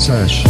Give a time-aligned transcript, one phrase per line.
[0.00, 0.44] Search.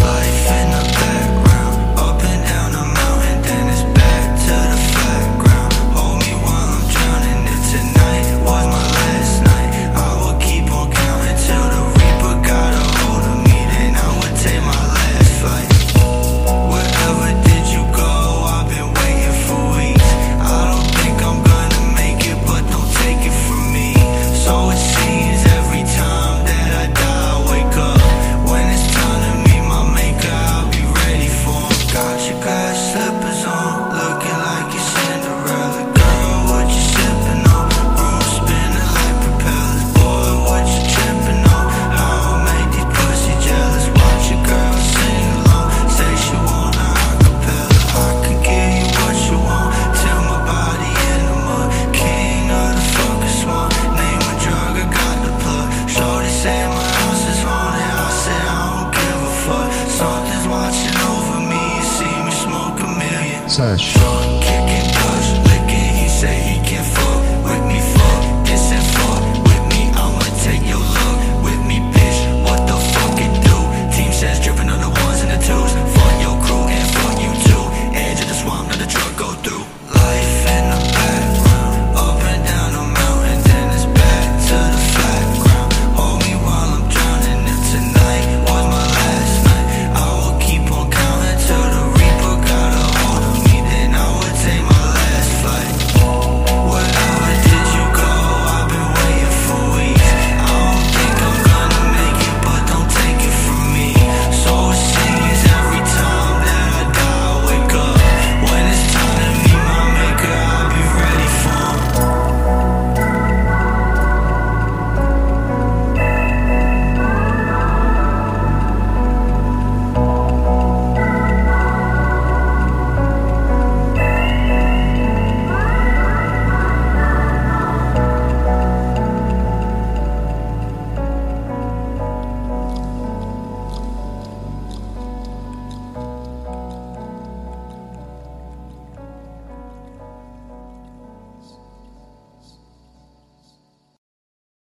[56.42, 59.70] say what else is holding I said I don't give a fuck.
[60.00, 61.62] Something's watching over me.
[61.76, 63.48] You see me smoke a million.
[63.48, 64.29] Sash.